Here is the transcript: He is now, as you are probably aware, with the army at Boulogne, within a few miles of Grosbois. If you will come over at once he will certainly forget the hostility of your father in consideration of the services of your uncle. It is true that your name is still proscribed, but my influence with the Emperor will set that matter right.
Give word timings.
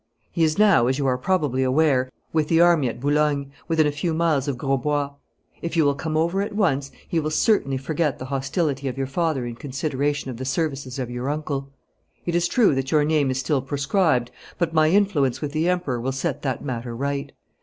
He 0.31 0.43
is 0.43 0.57
now, 0.57 0.87
as 0.87 0.97
you 0.97 1.05
are 1.05 1.15
probably 1.15 1.61
aware, 1.61 2.09
with 2.33 2.47
the 2.47 2.59
army 2.59 2.89
at 2.89 2.99
Boulogne, 2.99 3.51
within 3.67 3.85
a 3.85 3.91
few 3.91 4.15
miles 4.15 4.47
of 4.47 4.57
Grosbois. 4.57 5.11
If 5.61 5.77
you 5.77 5.85
will 5.85 5.93
come 5.93 6.17
over 6.17 6.41
at 6.41 6.55
once 6.55 6.89
he 7.07 7.19
will 7.19 7.29
certainly 7.29 7.77
forget 7.77 8.17
the 8.17 8.25
hostility 8.25 8.87
of 8.87 8.97
your 8.97 9.05
father 9.05 9.45
in 9.45 9.53
consideration 9.53 10.31
of 10.31 10.37
the 10.37 10.43
services 10.43 10.97
of 10.97 11.11
your 11.11 11.29
uncle. 11.29 11.69
It 12.25 12.33
is 12.33 12.47
true 12.47 12.73
that 12.73 12.89
your 12.89 13.03
name 13.05 13.29
is 13.29 13.37
still 13.37 13.61
proscribed, 13.61 14.31
but 14.57 14.73
my 14.73 14.89
influence 14.89 15.39
with 15.39 15.51
the 15.51 15.69
Emperor 15.69 16.01
will 16.01 16.11
set 16.13 16.41
that 16.41 16.65
matter 16.65 16.95
right. 16.95 17.31